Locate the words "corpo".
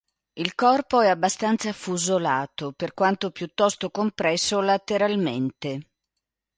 0.55-1.01